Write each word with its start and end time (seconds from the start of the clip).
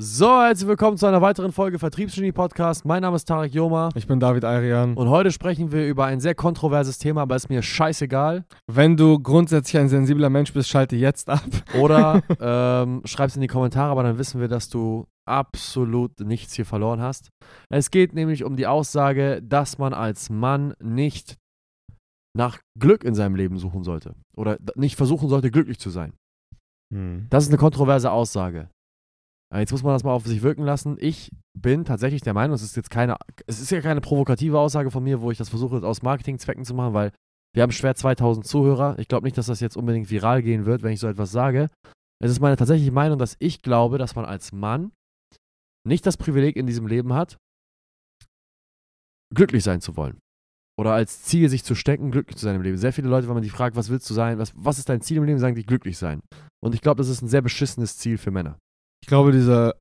So, 0.00 0.40
herzlich 0.40 0.68
willkommen 0.68 0.96
zu 0.96 1.06
einer 1.06 1.22
weiteren 1.22 1.50
Folge 1.50 1.80
Vertriebsgenie 1.80 2.30
Podcast. 2.30 2.84
Mein 2.84 3.02
Name 3.02 3.16
ist 3.16 3.24
Tarek 3.24 3.52
Joma 3.52 3.88
Ich 3.96 4.06
bin 4.06 4.20
David 4.20 4.44
Ayrian. 4.44 4.94
und 4.94 5.08
heute 5.08 5.32
sprechen 5.32 5.72
wir 5.72 5.88
über 5.88 6.04
ein 6.04 6.20
sehr 6.20 6.36
kontroverses 6.36 6.98
Thema, 6.98 7.22
aber 7.22 7.34
ist 7.34 7.48
mir 7.48 7.62
scheißegal. 7.62 8.44
Wenn 8.68 8.96
du 8.96 9.18
grundsätzlich 9.18 9.76
ein 9.76 9.88
sensibler 9.88 10.30
Mensch 10.30 10.52
bist, 10.52 10.68
schalte 10.68 10.94
jetzt 10.94 11.28
ab. 11.28 11.42
Oder 11.80 12.22
ähm, 12.40 13.02
schreib's 13.06 13.34
in 13.34 13.40
die 13.40 13.48
Kommentare, 13.48 13.90
aber 13.90 14.04
dann 14.04 14.18
wissen 14.18 14.40
wir, 14.40 14.46
dass 14.46 14.68
du 14.68 15.08
absolut 15.26 16.20
nichts 16.20 16.54
hier 16.54 16.64
verloren 16.64 17.00
hast. 17.00 17.30
Es 17.68 17.90
geht 17.90 18.12
nämlich 18.12 18.44
um 18.44 18.54
die 18.54 18.68
Aussage, 18.68 19.42
dass 19.42 19.78
man 19.78 19.94
als 19.94 20.30
Mann 20.30 20.74
nicht 20.80 21.38
nach 22.36 22.60
Glück 22.78 23.02
in 23.02 23.16
seinem 23.16 23.34
Leben 23.34 23.58
suchen 23.58 23.82
sollte. 23.82 24.14
Oder 24.36 24.58
nicht 24.76 24.94
versuchen 24.94 25.28
sollte, 25.28 25.50
glücklich 25.50 25.80
zu 25.80 25.90
sein. 25.90 26.12
Das 27.30 27.42
ist 27.42 27.50
eine 27.50 27.58
kontroverse 27.58 28.12
Aussage. 28.12 28.70
Aber 29.50 29.60
Jetzt 29.60 29.72
muss 29.72 29.82
man 29.82 29.94
das 29.94 30.04
mal 30.04 30.12
auf 30.12 30.26
sich 30.26 30.42
wirken 30.42 30.62
lassen. 30.62 30.96
Ich 31.00 31.30
bin 31.58 31.84
tatsächlich 31.84 32.20
der 32.20 32.34
Meinung, 32.34 32.54
es 32.54 32.62
ist 32.62 32.76
jetzt 32.76 32.90
keine, 32.90 33.16
es 33.46 33.60
ist 33.60 33.70
ja 33.70 33.80
keine 33.80 34.00
provokative 34.00 34.58
Aussage 34.58 34.90
von 34.90 35.02
mir, 35.02 35.20
wo 35.20 35.30
ich 35.30 35.38
das 35.38 35.48
versuche 35.48 35.82
aus 35.86 36.02
Marketingzwecken 36.02 36.64
zu 36.64 36.74
machen, 36.74 36.94
weil 36.94 37.12
wir 37.54 37.62
haben 37.62 37.72
schwer 37.72 37.94
2000 37.94 38.46
Zuhörer. 38.46 38.98
Ich 38.98 39.08
glaube 39.08 39.24
nicht, 39.24 39.38
dass 39.38 39.46
das 39.46 39.60
jetzt 39.60 39.76
unbedingt 39.76 40.10
viral 40.10 40.42
gehen 40.42 40.66
wird, 40.66 40.82
wenn 40.82 40.92
ich 40.92 41.00
so 41.00 41.08
etwas 41.08 41.32
sage. 41.32 41.68
Es 42.22 42.30
ist 42.30 42.40
meine 42.40 42.56
tatsächliche 42.56 42.92
Meinung, 42.92 43.18
dass 43.18 43.36
ich 43.38 43.62
glaube, 43.62 43.96
dass 43.98 44.14
man 44.14 44.24
als 44.24 44.52
Mann 44.52 44.92
nicht 45.86 46.04
das 46.04 46.16
Privileg 46.16 46.56
in 46.56 46.66
diesem 46.66 46.86
Leben 46.86 47.14
hat, 47.14 47.38
glücklich 49.34 49.64
sein 49.64 49.80
zu 49.80 49.96
wollen. 49.96 50.20
Oder 50.78 50.92
als 50.92 51.22
Ziel 51.24 51.48
sich 51.48 51.64
zu 51.64 51.74
stecken, 51.74 52.10
glücklich 52.10 52.36
zu 52.36 52.44
sein 52.44 52.54
im 52.54 52.62
Leben. 52.62 52.76
Sehr 52.76 52.92
viele 52.92 53.08
Leute, 53.08 53.26
wenn 53.26 53.34
man 53.34 53.42
die 53.42 53.50
fragt, 53.50 53.74
was 53.74 53.88
willst 53.88 54.08
du 54.08 54.14
sein, 54.14 54.38
was, 54.38 54.52
was 54.54 54.78
ist 54.78 54.88
dein 54.88 55.00
Ziel 55.00 55.16
im 55.16 55.24
Leben, 55.24 55.38
sagen 55.38 55.56
die 55.56 55.66
glücklich 55.66 55.98
sein. 55.98 56.20
Und 56.62 56.74
ich 56.74 56.80
glaube, 56.80 56.98
das 56.98 57.08
ist 57.08 57.22
ein 57.22 57.28
sehr 57.28 57.42
beschissenes 57.42 57.96
Ziel 57.96 58.18
für 58.18 58.30
Männer. 58.30 58.58
Ich 59.08 59.10
glaube, 59.10 59.32
diese 59.32 59.74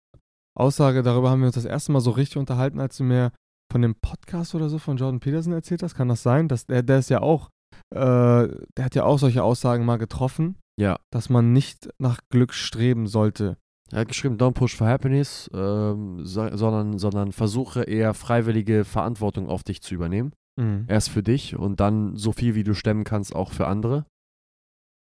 Aussage, 0.58 1.04
darüber 1.04 1.30
haben 1.30 1.42
wir 1.42 1.48
uns 1.48 1.56
das 1.56 1.66
erste 1.66 1.92
Mal 1.92 2.00
so 2.00 2.12
richtig 2.12 2.38
unterhalten, 2.38 2.80
als 2.80 2.96
du 2.96 3.04
mir 3.04 3.34
von 3.70 3.82
dem 3.82 3.94
Podcast 3.96 4.56
oder 4.56 4.70
so 4.70 4.80
von 4.80 4.96
Jordan 4.96 5.20
Peterson 5.20 5.52
erzählt 5.52 5.84
hast. 5.84 5.96
Kann 5.96 6.08
das 6.08 6.24
sein? 6.24 6.48
Dass 6.48 6.66
der, 6.66 6.82
der 6.82 7.00
ist 7.00 7.10
ja 7.10 7.22
auch, 7.22 7.50
äh, 7.94 7.98
der 7.98 8.86
hat 8.86 8.96
ja 8.96 9.04
auch 9.04 9.20
solche 9.20 9.44
Aussagen 9.44 9.84
mal 9.84 9.98
getroffen, 9.98 10.56
Ja. 10.80 10.96
dass 11.12 11.28
man 11.30 11.52
nicht 11.52 11.90
nach 12.00 12.22
Glück 12.30 12.54
streben 12.54 13.06
sollte. 13.06 13.58
Er 13.92 14.00
hat 14.00 14.08
geschrieben, 14.08 14.38
don't 14.38 14.54
push 14.54 14.78
for 14.78 14.88
happiness, 14.88 15.50
ähm, 15.54 16.24
so, 16.26 16.48
sondern, 16.56 16.98
sondern 16.98 17.34
versuche 17.34 17.84
eher 17.84 18.14
freiwillige 18.14 18.86
Verantwortung 18.86 19.50
auf 19.50 19.64
dich 19.66 19.82
zu 19.82 19.94
übernehmen. 19.94 20.32
Erst 20.88 21.10
für 21.10 21.22
dich 21.22 21.58
und 21.58 21.82
dann 21.82 22.16
so 22.16 22.32
viel, 22.32 22.56
wie 22.56 22.64
du 22.64 22.74
stemmen 22.74 23.04
kannst, 23.04 23.36
auch 23.36 23.52
für 23.52 23.68
andere. 23.68 24.06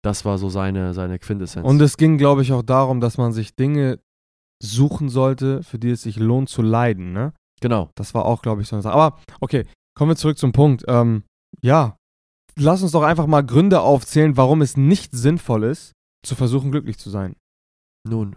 Das 0.04 0.26
war 0.26 0.40
so 0.40 0.50
seine, 0.50 0.96
seine 0.96 1.20
Quintessenz. 1.20 1.64
Und 1.68 1.80
es 1.80 1.96
ging, 1.98 2.18
glaube 2.18 2.42
ich, 2.42 2.52
auch 2.54 2.64
darum, 2.64 3.00
dass 3.02 3.20
man 3.20 3.32
sich 3.32 3.56
Dinge 3.56 4.00
suchen 4.62 5.10
sollte, 5.10 5.64
für 5.64 5.80
die 5.80 5.92
es 5.92 6.04
sich 6.04 6.18
lohnt 6.18 6.50
zu 6.50 6.62
leiden, 6.62 7.14
ne? 7.14 7.34
genau. 7.62 7.90
Das 7.96 8.14
war 8.14 8.26
auch, 8.26 8.42
glaube 8.42 8.62
ich, 8.62 8.68
so 8.68 8.76
eine 8.76 8.84
Sache. 8.84 8.96
Aber 8.96 9.20
okay, 9.40 9.66
kommen 9.96 10.12
wir 10.12 10.16
zurück 10.16 10.38
zum 10.38 10.52
Punkt. 10.52 10.84
Ähm, 10.88 11.24
ja, 11.62 11.98
lass 12.56 12.84
uns 12.84 12.92
doch 12.92 13.04
einfach 13.04 13.28
mal 13.28 13.46
Gründe 13.46 13.82
aufzählen, 13.82 14.38
warum 14.38 14.62
es 14.62 14.78
nicht 14.78 15.14
sinnvoll 15.14 15.64
ist, 15.64 15.94
zu 16.26 16.36
versuchen, 16.36 16.72
glücklich 16.72 16.98
zu 16.98 17.10
sein. 17.10 17.36
Nun, 18.08 18.36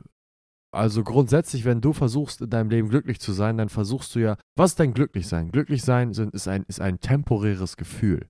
also 0.75 1.03
grundsätzlich, 1.03 1.65
wenn 1.65 1.81
du 1.81 1.93
versuchst, 1.93 2.41
in 2.41 2.51
deinem 2.51 2.71
Leben 2.71 2.89
glücklich 2.89 3.21
zu 3.21 3.33
sein, 3.33 3.57
dann 3.57 3.69
versuchst 3.69 4.15
du 4.15 4.21
ja, 4.21 4.37
was 4.57 4.73
ist 4.73 4.81
dein 4.81 4.95
Glücklichsein? 4.95 5.51
Glücklichsein 5.51 6.13
sind, 6.13 6.35
ist, 6.35 6.49
ein, 6.49 6.65
ist 6.69 6.81
ein 6.81 7.01
temporäres 7.01 7.77
Gefühl. 7.77 8.29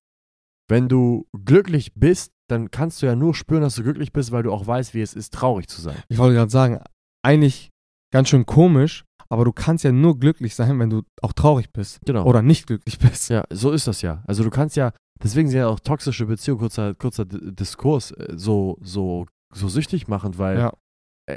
Wenn 0.69 0.89
du 0.89 1.27
glücklich 1.45 1.95
bist, 1.95 2.33
dann 2.49 2.71
kannst 2.71 3.03
du 3.03 3.07
ja 3.07 3.17
nur 3.17 3.35
spüren, 3.35 3.63
dass 3.63 3.75
du 3.75 3.83
glücklich 3.83 4.13
bist, 4.13 4.33
weil 4.33 4.43
du 4.43 4.53
auch 4.53 4.67
weißt, 4.67 4.95
wie 4.95 5.01
es 5.01 5.15
ist, 5.15 5.35
traurig 5.35 5.69
zu 5.69 5.81
sein. 5.81 5.97
Ich 6.09 6.19
wollte 6.19 6.35
gerade 6.35 6.51
sagen, 6.51 6.81
eigentlich 7.25 7.71
ganz 8.13 8.29
schön 8.29 8.47
komisch, 8.47 9.05
aber 9.29 9.45
du 9.45 9.53
kannst 9.53 9.85
ja 9.85 9.93
nur 9.93 10.19
glücklich 10.19 10.55
sein, 10.55 10.79
wenn 10.79 10.91
du 10.91 11.03
auch 11.23 11.33
traurig 11.33 11.73
bist 11.73 12.01
Genau. 12.07 12.25
oder 12.25 12.43
nicht 12.43 12.67
glücklich 12.67 12.99
bist. 12.99 13.29
Ja, 13.31 13.45
so 13.51 13.71
ist 13.73 13.87
das 13.87 14.03
ja. 14.03 14.23
Also 14.27 14.43
du 14.45 14.51
kannst 14.51 14.77
ja, 14.77 14.93
deswegen 15.23 15.49
sind 15.49 15.59
ja 15.59 15.69
auch 15.69 15.81
toxische 15.81 16.27
Beziehungen, 16.27 16.61
kurzer, 16.61 16.95
kurzer 16.95 17.25
Diskurs, 17.27 18.13
äh, 18.13 18.35
so, 18.37 18.79
so, 18.81 19.27
so 19.55 19.69
süchtig 19.69 20.09
machend, 20.09 20.39
weil 20.39 20.59
Ja. 20.59 20.73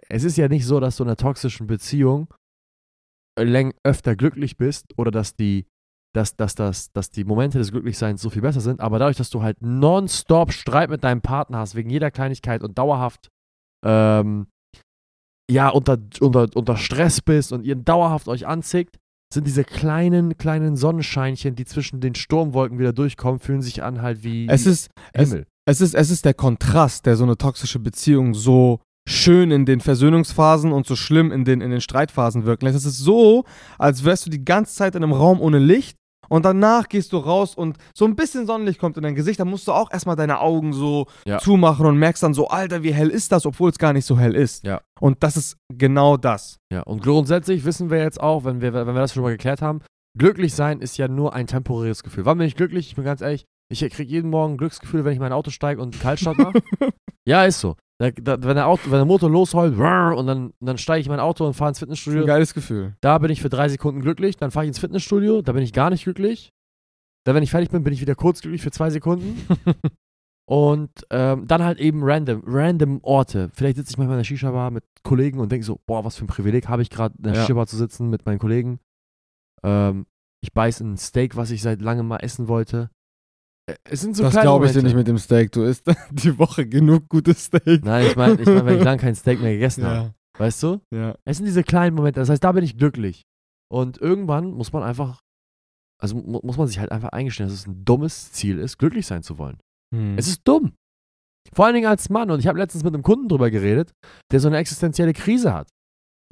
es 0.09 0.23
ist 0.23 0.37
ja 0.37 0.47
nicht 0.47 0.65
so, 0.65 0.79
dass 0.79 0.95
du 0.97 1.03
in 1.03 1.09
einer 1.09 1.17
toxischen 1.17 1.67
Beziehung 1.67 2.27
läng 3.39 3.73
öfter 3.83 4.15
glücklich 4.15 4.57
bist 4.57 4.85
oder 4.97 5.11
dass 5.11 5.35
die, 5.35 5.65
dass, 6.13 6.35
dass, 6.35 6.55
dass, 6.55 6.91
dass 6.91 7.09
die 7.09 7.23
Momente 7.23 7.57
des 7.57 7.71
Glücklichseins 7.71 8.21
so 8.21 8.29
viel 8.29 8.41
besser 8.41 8.59
sind, 8.61 8.81
aber 8.81 8.99
dadurch, 8.99 9.17
dass 9.17 9.29
du 9.29 9.41
halt 9.41 9.61
nonstop 9.61 10.51
Streit 10.51 10.89
mit 10.89 11.03
deinem 11.03 11.21
Partner 11.21 11.59
hast, 11.59 11.75
wegen 11.75 11.89
jeder 11.89 12.11
Kleinigkeit 12.11 12.61
und 12.63 12.77
dauerhaft 12.77 13.29
ähm, 13.85 14.47
ja, 15.51 15.69
unter, 15.69 15.97
unter, 16.19 16.47
unter 16.53 16.77
Stress 16.77 17.21
bist 17.21 17.51
und 17.51 17.63
ihr 17.63 17.75
dauerhaft 17.75 18.27
euch 18.27 18.47
anzickt, 18.47 18.97
sind 19.33 19.47
diese 19.47 19.63
kleinen, 19.63 20.37
kleinen 20.37 20.75
Sonnenscheinchen, 20.75 21.55
die 21.55 21.65
zwischen 21.65 22.01
den 22.01 22.15
Sturmwolken 22.15 22.79
wieder 22.79 22.93
durchkommen, 22.93 23.39
fühlen 23.39 23.61
sich 23.61 23.83
an 23.83 24.01
halt 24.01 24.23
wie 24.23 24.47
Es 24.49 24.65
ist, 24.65 24.89
es, 25.13 25.29
Himmel. 25.29 25.47
es, 25.65 25.81
ist, 25.81 25.93
es 25.93 26.09
ist 26.09 26.25
der 26.25 26.33
Kontrast, 26.33 27.05
der 27.05 27.15
so 27.15 27.23
eine 27.23 27.37
toxische 27.37 27.79
Beziehung 27.79 28.33
so 28.33 28.79
schön 29.07 29.51
in 29.51 29.65
den 29.65 29.79
Versöhnungsphasen 29.79 30.71
und 30.71 30.85
so 30.85 30.95
schlimm 30.95 31.31
in 31.31 31.43
den, 31.43 31.61
in 31.61 31.71
den 31.71 31.81
Streitphasen 31.81 32.45
wirken 32.45 32.65
lässt. 32.65 32.77
Es 32.77 32.85
ist 32.85 32.99
so, 32.99 33.45
als 33.77 34.03
wärst 34.03 34.25
du 34.25 34.29
die 34.29 34.45
ganze 34.45 34.75
Zeit 34.75 34.95
in 34.95 35.03
einem 35.03 35.13
Raum 35.13 35.39
ohne 35.41 35.59
Licht 35.59 35.97
und 36.31 36.45
danach 36.45 36.87
gehst 36.87 37.11
du 37.11 37.17
raus 37.17 37.55
und 37.55 37.77
so 37.93 38.05
ein 38.05 38.15
bisschen 38.15 38.45
Sonnenlicht 38.47 38.79
kommt 38.79 38.95
in 38.95 39.03
dein 39.03 39.15
Gesicht, 39.15 39.39
dann 39.41 39.49
musst 39.49 39.67
du 39.67 39.73
auch 39.73 39.91
erstmal 39.91 40.15
deine 40.15 40.39
Augen 40.39 40.71
so 40.71 41.07
Ja. 41.25 41.39
zumachen 41.39 41.85
und 41.85 41.97
merkst 41.97 42.23
dann 42.23 42.33
so, 42.33 42.47
Alter, 42.47 42.83
wie 42.83 42.93
hell 42.93 43.09
ist 43.09 43.33
das, 43.33 43.45
obwohl 43.45 43.69
es 43.69 43.77
gar 43.77 43.91
nicht 43.91 44.05
so 44.05 44.17
hell 44.17 44.33
ist. 44.35 44.63
Ja. 44.65 44.79
Und 45.01 45.23
das 45.23 45.35
ist 45.35 45.57
genau 45.73 46.15
das. 46.15 46.57
Ja, 46.71 46.83
und 46.83 47.03
grundsätzlich 47.03 47.65
wissen 47.65 47.89
wir 47.89 47.97
jetzt 47.99 48.21
auch, 48.21 48.45
wenn 48.45 48.61
wir, 48.61 48.73
wenn 48.73 48.87
wir 48.87 48.93
das 48.93 49.13
schon 49.13 49.23
mal 49.23 49.31
geklärt 49.31 49.61
haben, 49.61 49.81
glücklich 50.17 50.53
sein 50.55 50.79
ist 50.79 50.97
ja 50.97 51.09
nur 51.09 51.33
ein 51.33 51.47
temporäres 51.47 52.01
Gefühl. 52.01 52.25
Wann 52.25 52.37
bin 52.37 52.47
ich 52.47 52.55
glücklich? 52.55 52.87
Ich 52.87 52.95
bin 52.95 53.03
ganz 53.03 53.19
ehrlich, 53.19 53.43
ich 53.69 53.81
kriege 53.89 54.09
jeden 54.09 54.29
Morgen 54.29 54.53
ein 54.53 54.57
Glücksgefühl, 54.57 55.03
wenn 55.03 55.13
ich 55.13 55.19
mein 55.19 55.33
Auto 55.33 55.49
steige 55.51 55.81
und 55.81 55.93
einen 55.93 56.01
Kaltstart 56.01 56.37
mache. 56.37 56.61
ja, 57.27 57.43
ist 57.43 57.59
so. 57.59 57.75
Da, 58.01 58.09
da, 58.09 58.43
wenn, 58.43 58.55
der 58.55 58.67
Auto, 58.67 58.85
wenn 58.85 58.97
der 58.97 59.05
Motor 59.05 59.29
losheult 59.29 59.77
und 59.77 60.25
dann, 60.25 60.53
dann 60.59 60.77
steige 60.79 61.01
ich 61.01 61.05
in 61.05 61.11
mein 61.11 61.19
Auto 61.19 61.45
und 61.45 61.53
fahre 61.53 61.69
ins 61.69 61.77
Ein 61.77 61.81
Fitnessstudio, 61.81 62.25
geiles 62.25 62.53
Gefühl. 62.55 62.95
da 62.99 63.17
bin 63.19 63.29
ich 63.29 63.41
für 63.41 63.49
drei 63.49 63.69
Sekunden 63.69 64.01
glücklich, 64.01 64.37
dann 64.37 64.49
fahre 64.49 64.65
ich 64.65 64.69
ins 64.69 64.79
Fitnessstudio, 64.79 65.41
da 65.43 65.51
bin 65.51 65.61
ich 65.61 65.71
gar 65.71 65.89
nicht 65.91 66.03
glücklich. 66.03 66.51
Dann, 67.25 67.35
wenn 67.35 67.43
ich 67.43 67.51
fertig 67.51 67.69
bin, 67.69 67.83
bin 67.83 67.93
ich 67.93 68.01
wieder 68.01 68.15
kurz 68.15 68.41
glücklich 68.41 68.63
für 68.63 68.71
zwei 68.71 68.89
Sekunden. 68.89 69.45
Und 70.45 70.89
ähm, 71.11 71.47
dann 71.47 71.63
halt 71.63 71.79
eben 71.79 72.01
random, 72.03 72.41
random 72.45 72.99
Orte. 73.03 73.51
Vielleicht 73.53 73.77
sitze 73.77 73.91
ich 73.91 73.97
manchmal 73.97 74.15
in 74.17 74.21
der 74.21 74.25
Shisha-Bar 74.25 74.71
mit 74.71 74.83
Kollegen 75.03 75.39
und 75.39 75.49
denke 75.51 75.65
so, 75.65 75.79
boah, 75.85 76.03
was 76.03 76.17
für 76.17 76.25
ein 76.25 76.27
Privileg 76.27 76.67
habe 76.67 76.81
ich 76.81 76.89
gerade, 76.89 77.15
in 77.17 77.23
der 77.23 77.33
Ja. 77.35 77.41
Shisha-Bar 77.41 77.67
zu 77.67 77.77
sitzen 77.77 78.09
mit 78.09 78.25
meinen 78.25 78.39
Kollegen. 78.39 78.79
Ähm, 79.63 80.07
ich 80.43 80.51
beiß 80.51 80.81
in 80.81 80.93
ein 80.93 80.97
Steak, 80.97 81.37
was 81.37 81.51
ich 81.51 81.61
seit 81.61 81.79
langem 81.81 82.07
mal 82.07 82.17
essen 82.17 82.47
wollte. 82.47 82.89
Äh, 83.67 83.75
Es 83.83 84.01
sind 84.01 84.15
so 84.15 84.23
das 84.23 84.31
kleine 84.33 84.45
glaube 84.45 84.65
ich 84.65 84.71
dir 84.73 84.83
nicht 84.83 84.95
mit 84.95 85.07
dem 85.07 85.17
Steak. 85.17 85.51
Du 85.51 85.63
isst 85.63 85.85
die 86.11 86.37
Woche 86.37 86.65
genug 86.67 87.09
gutes 87.09 87.45
Steak. 87.45 87.83
Nein, 87.83 88.07
ich 88.07 88.15
meine, 88.15 88.39
ich 88.39 88.47
mein, 88.47 88.65
weil 88.65 88.77
ich 88.77 88.83
lange 88.83 89.01
kein 89.01 89.15
Steak 89.15 89.41
mehr 89.41 89.53
gegessen 89.53 89.83
habe. 89.85 89.95
Ja, 89.95 90.13
Weißt 90.37 90.63
du? 90.63 90.81
ja. 90.93 91.15
Es 91.25 91.37
sind 91.37 91.45
diese 91.45 91.63
kleinen 91.63 91.95
Momente, 91.95 92.19
das 92.19 92.29
heißt, 92.29 92.43
da 92.43 92.51
bin 92.51 92.63
ich 92.63 92.77
glücklich. 92.77 93.23
Und 93.71 93.99
irgendwann 93.99 94.51
muss 94.51 94.73
man 94.73 94.83
einfach, 94.83 95.21
also 96.01 96.15
mu 96.15 96.39
muss 96.43 96.57
man 96.57 96.67
sich 96.67 96.79
halt 96.79 96.91
einfach 96.91 97.09
eingestehen, 97.09 97.47
dass 97.47 97.57
es 97.57 97.67
ein 97.67 97.85
dummes 97.85 98.31
Ziel 98.31 98.57
ist, 98.57 98.77
glücklich 98.77 99.05
sein 99.05 99.23
zu 99.23 99.37
wollen. 99.37 99.57
Hm. 99.93 100.17
Es 100.17 100.27
ist 100.27 100.41
dumm. 100.45 100.73
Vor 101.53 101.65
allen 101.65 101.75
Dingen 101.75 101.87
als 101.87 102.09
Mann. 102.09 102.31
Und 102.31 102.39
ich 102.39 102.47
habe 102.47 102.59
letztens 102.59 102.83
mit 102.83 102.93
einem 102.93 103.03
Kunden 103.03 103.27
drüber 103.27 103.49
geredet, 103.51 103.91
der 104.31 104.39
so 104.39 104.47
eine 104.47 104.57
existenzielle 104.57 105.13
Krise 105.13 105.53
hat. 105.53 105.69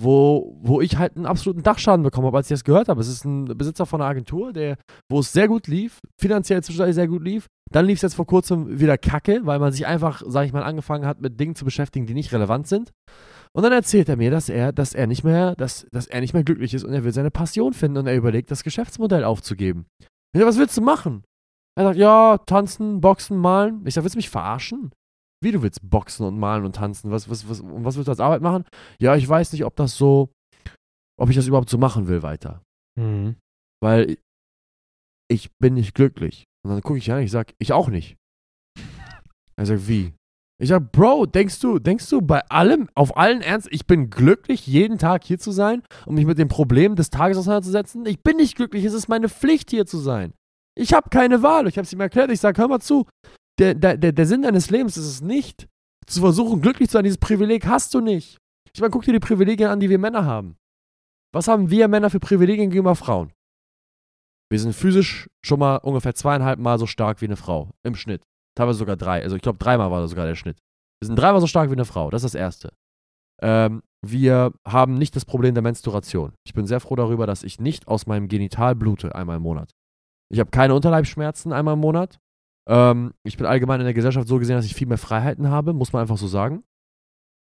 Wo, 0.02 0.58
wo 0.62 0.80
ich 0.80 0.98
halt 0.98 1.18
einen 1.18 1.26
absoluten 1.26 1.62
Dachschaden 1.62 2.04
bekommen 2.04 2.28
habe, 2.28 2.38
als 2.38 2.48
ich 2.48 2.56
das 2.56 2.64
gehört 2.64 2.88
habe. 2.88 3.02
Es 3.02 3.10
ist 3.10 3.26
ein 3.26 3.46
Besitzer 3.58 3.86
von 3.86 4.00
einer 4.00 4.10
Agentur, 4.10 4.54
der, 4.54 4.78
wo 5.12 5.20
es 5.20 5.34
sehr 5.34 5.50
gut 5.50 5.68
lief, 5.68 6.00
finanziell 6.18 6.64
zwischendurch 6.64 6.96
sehr 6.96 7.10
gut 7.10 7.24
lief. 7.24 7.48
Dann 7.72 7.86
lief 7.86 7.98
es 7.98 8.04
jetzt 8.04 8.16
vor 8.16 8.26
kurzem 8.26 8.80
wieder 8.80 8.98
kacke, 8.98 9.42
weil 9.44 9.60
man 9.60 9.74
sich 9.74 9.86
einfach, 9.86 10.24
sag 10.26 10.46
ich 10.46 10.54
mal, 10.54 10.64
angefangen 10.64 11.06
hat, 11.06 11.22
mit 11.22 11.40
Dingen 11.40 11.56
zu 11.56 11.66
beschäftigen, 11.66 12.06
die 12.06 12.14
nicht 12.14 12.32
relevant 12.32 12.68
sind. 12.68 12.92
Und 13.54 13.64
dann 13.64 13.74
erzählt 13.74 14.08
er 14.10 14.16
mir, 14.16 14.32
dass 14.32 14.48
er, 14.48 14.72
dass 14.72 14.94
er 14.94 15.06
nicht 15.06 15.24
mehr, 15.24 15.56
dass, 15.56 15.86
dass 15.92 16.08
er 16.08 16.22
nicht 16.22 16.34
mehr 16.34 16.44
glücklich 16.44 16.74
ist 16.74 16.84
und 16.84 16.94
er 16.94 17.04
will 17.04 17.14
seine 17.14 17.32
Passion 17.32 17.74
finden 17.74 17.98
und 17.98 18.08
er 18.08 18.16
überlegt, 18.16 18.52
das 18.52 18.64
Geschäftsmodell 18.64 19.24
aufzugeben. 19.24 19.86
Ich 20.34 20.40
sag, 20.40 20.48
was 20.48 20.58
willst 20.58 20.78
du 20.78 20.82
machen? 20.82 21.24
Er 21.78 21.86
sagt, 21.86 21.98
ja, 21.98 22.38
tanzen, 22.46 23.02
boxen, 23.02 23.38
malen. 23.38 23.82
Ich 23.86 23.96
sag, 23.96 24.04
willst 24.04 24.16
du 24.16 24.20
mich 24.20 24.30
verarschen? 24.30 24.92
Wie 25.42 25.52
du 25.52 25.62
willst 25.62 25.88
boxen 25.90 26.26
und 26.26 26.38
malen 26.38 26.66
und 26.66 26.76
tanzen? 26.76 27.12
Was, 27.12 27.30
was, 27.30 27.48
was, 27.48 27.62
und 27.62 27.86
was 27.86 27.96
willst 27.96 28.08
du 28.08 28.12
als 28.12 28.20
Arbeit 28.20 28.42
machen? 28.42 28.66
Ja, 29.00 29.16
ich 29.16 29.28
weiß 29.28 29.54
nicht, 29.54 29.64
ob 29.64 29.76
das 29.76 29.96
so, 29.96 30.30
ob 31.20 31.30
ich 31.30 31.36
das 31.36 31.48
überhaupt 31.48 31.70
so 31.70 31.78
machen 31.78 32.08
will 32.08 32.24
weiter. 32.24 32.62
Hm. 33.00 33.36
Weil 33.82 34.18
ich 35.30 35.50
bin 35.60 35.76
nicht 35.76 35.96
glücklich. 35.96 36.46
Und 36.66 36.72
dann 36.72 36.82
gucke 36.82 36.98
ich 36.98 37.12
an, 37.12 37.22
ich 37.22 37.32
sag, 37.32 37.54
ich 37.58 37.72
auch 37.72 37.88
nicht. 37.88 38.18
Er 39.56 39.66
sagt, 39.66 39.88
wie? 39.88 40.14
Ich 40.62 40.68
sag, 40.68 40.92
Bro, 40.92 41.28
denkst 41.28 41.60
du, 41.62 41.80
denkst 41.80 42.10
du 42.10 42.22
bei 42.22 42.42
allem, 42.50 42.90
auf 42.94 43.16
allen 43.16 43.42
Ernst, 43.42 43.70
ich 43.72 43.88
bin 43.88 44.10
glücklich, 44.10 44.68
jeden 44.68 44.98
Tag 44.98 45.24
hier 45.24 45.40
zu 45.40 45.52
sein, 45.52 45.84
um 46.06 46.16
mich 46.16 46.26
mit 46.26 46.38
den 46.38 46.50
Problemen 46.50 46.98
des 46.98 47.10
Tages 47.10 47.38
auseinanderzusetzen? 47.38 48.06
Ich 48.06 48.22
bin 48.22 48.36
nicht 48.36 48.58
glücklich, 48.58 48.84
es 48.84 48.94
ist 48.94 49.08
meine 49.08 49.30
Pflicht, 49.30 49.70
hier 49.70 49.86
zu 49.86 50.00
sein. 50.00 50.34
Ich 50.80 50.94
habe 50.94 51.10
keine 51.10 51.44
Wahl. 51.44 51.68
Ich 51.68 51.78
habe 51.78 51.86
es 51.86 51.94
ihm 51.94 52.00
erklärt. 52.00 52.32
Ich 52.32 52.40
sage, 52.40 52.62
hör 52.62 52.70
mal 52.70 52.80
zu. 52.80 53.06
Der, 53.60 53.76
der, 53.76 53.98
der, 53.98 54.26
Sinn 54.26 54.44
deines 54.44 54.70
Lebens 54.70 54.96
ist 54.96 55.06
es 55.06 55.22
nicht, 55.22 55.68
zu 56.08 56.22
versuchen, 56.22 56.62
glücklich 56.62 56.90
zu 56.90 56.94
sein. 56.94 57.04
Dieses 57.04 57.18
Privileg 57.18 57.68
hast 57.68 57.94
du 57.94 58.00
nicht. 58.00 58.38
Ich 58.74 58.80
meine, 58.80 58.92
guck 58.92 59.04
dir 59.04 59.12
die 59.12 59.20
Privilegien 59.20 59.70
an, 59.70 59.82
die 59.82 59.90
wir 59.90 60.00
Männer 60.00 60.26
haben. 60.26 60.58
Was 61.34 61.48
haben 61.48 61.70
wir 61.70 61.88
Männer 61.90 62.10
für 62.10 62.20
Privilegien 62.20 62.70
gegenüber 62.70 62.96
Frauen? 62.96 63.34
Wir 64.50 64.60
sind 64.60 64.74
physisch 64.74 65.30
schon 65.46 65.60
mal 65.60 65.76
ungefähr 65.78 66.16
zweieinhalb 66.16 66.60
Mal 66.60 66.80
so 66.80 66.88
stark 66.88 67.22
wie 67.22 67.26
eine 67.26 67.36
Frau. 67.36 67.72
Im 67.84 67.96
Schnitt. 67.96 68.24
Teilweise 68.56 68.80
sogar 68.80 68.96
drei. 68.96 69.22
Also 69.22 69.36
ich 69.36 69.42
glaube, 69.42 69.60
dreimal 69.60 69.92
war 69.92 70.02
das 70.02 70.10
sogar 70.10 70.26
der 70.26 70.36
Schnitt. 70.36 70.58
Wir 71.02 71.08
sind 71.08 71.18
dreimal 71.18 71.42
so 71.42 71.48
stark 71.48 71.70
wie 71.70 71.74
eine 71.74 71.86
Frau. 71.86 72.10
Das 72.10 72.24
ist 72.24 72.34
das 72.34 72.40
Erste. 72.40 72.74
Ähm, 73.42 73.84
wir 74.02 74.54
haben 74.66 74.96
nicht 74.96 75.16
das 75.16 75.26
Problem 75.26 75.54
der 75.54 75.64
Menstruation. 75.64 76.34
Ich 76.46 76.54
bin 76.54 76.66
sehr 76.66 76.80
froh 76.80 76.96
darüber, 76.96 77.28
dass 77.28 77.44
ich 77.44 77.60
nicht 77.60 77.88
aus 77.88 78.08
meinem 78.08 78.28
Genital 78.28 78.76
blute 78.76 79.14
einmal 79.16 79.38
im 79.38 79.44
Monat. 79.44 79.76
Ich 80.32 80.40
habe 80.40 80.52
keine 80.52 80.76
Unterleibsschmerzen 80.76 81.54
einmal 81.54 81.76
im 81.76 81.82
Monat. 81.82 82.20
Ähm, 82.70 83.14
ich 83.24 83.36
bin 83.38 83.46
allgemein 83.48 83.80
in 83.80 83.86
der 83.86 83.94
Gesellschaft 83.94 84.28
so 84.28 84.38
gesehen, 84.38 84.56
dass 84.56 84.66
ich 84.66 84.76
viel 84.76 84.88
mehr 84.88 84.98
Freiheiten 84.98 85.50
habe, 85.50 85.74
muss 85.74 85.92
man 85.92 86.02
einfach 86.04 86.18
so 86.18 86.28
sagen. 86.28 86.64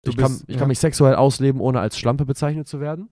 Du 0.05 0.11
Ich, 0.13 0.17
kann, 0.17 0.33
bist- 0.33 0.45
ich 0.49 0.55
ja. 0.55 0.59
kann 0.59 0.69
mich 0.69 0.79
sexuell 0.79 1.15
ausleben, 1.17 1.61
ohne 1.61 1.81
als 1.81 1.99
Schlampe 1.99 2.25
bezeichnet 2.25 2.67
zu 2.67 2.81
werden. 2.81 3.11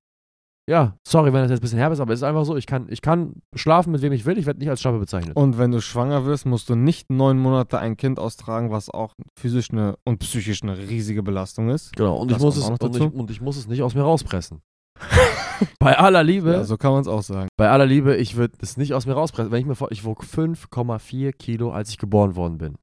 Ja, 0.69 0.97
sorry, 1.07 1.33
wenn 1.33 1.43
das 1.43 1.51
jetzt 1.51 1.61
ein 1.61 1.63
bisschen 1.63 1.79
herb 1.79 1.93
ist, 1.93 2.01
aber 2.01 2.13
es 2.13 2.19
ist 2.19 2.25
einfach 2.25 2.45
so, 2.45 2.57
ich 2.57 2.67
kann, 2.67 2.87
ich 2.89 3.01
kann 3.01 3.35
schlafen 3.55 3.93
mit 3.93 4.03
wem 4.03 4.13
ich 4.13 4.25
will, 4.27 4.37
ich 4.37 4.47
werde 4.47 4.59
nicht 4.59 4.69
als 4.69 4.81
Schlampe 4.81 4.99
bezeichnet. 4.99 5.37
Und 5.37 5.59
wenn 5.59 5.71
du 5.71 5.81
schwanger 5.81 6.25
wirst, 6.25 6.45
musst 6.45 6.69
du 6.69 6.75
nicht 6.75 7.09
neun 7.09 7.39
Monate 7.39 7.79
ein 7.79 7.97
Kind 7.97 8.19
austragen, 8.19 8.71
was 8.73 8.91
auch 8.91 9.15
physisch 9.39 9.71
eine 9.71 9.97
und 10.05 10.19
psychisch 10.19 10.65
eine 10.65 10.77
riesige 10.77 11.23
Belastung 11.23 11.69
ist. 11.69 11.95
Genau, 11.95 12.17
und 12.17 12.33
ich, 12.33 12.39
muss 12.41 12.57
es, 12.57 12.65
und, 12.69 12.97
ich, 12.97 13.01
und 13.03 13.31
ich 13.31 13.41
muss 13.41 13.57
es 13.57 13.69
nicht 13.69 13.83
aus 13.83 13.95
mir 13.95 14.03
rauspressen. 14.03 14.61
bei 15.79 15.99
aller 15.99 16.23
Liebe, 16.23 16.53
Ja, 16.53 16.65
so 16.65 16.77
kann 16.77 16.93
man 16.93 17.03
es 17.03 17.09
auch 17.09 17.23
sagen. 17.23 17.49
bei 17.57 17.69
aller 17.71 17.87
Liebe, 17.87 18.17
ich 18.17 18.37
würde 18.37 18.55
es 18.61 18.77
nicht 18.77 18.95
aus 18.95 19.07
mir 19.07 19.15
rauspressen. 19.15 19.53
Wenn 19.53 19.61
ich 19.61 19.67
mir 19.67 19.75
vor, 19.75 19.91
ich 19.93 20.05
wog 20.05 20.23
5,4 20.23 21.33
Kilo, 21.33 21.73
als 21.73 21.91
ich 21.91 21.99
geboren 21.99 22.37
worden 22.37 22.59
bin. 22.59 22.77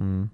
Mhm. 0.00 0.30